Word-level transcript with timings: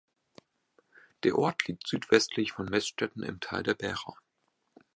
Der 1.21 1.37
Ort 1.37 1.67
liegt 1.67 1.85
südwestlich 1.87 2.53
von 2.53 2.65
Meßstetten 2.65 3.21
im 3.21 3.39
Tal 3.39 3.61
der 3.61 3.75
Bära. 3.75 4.15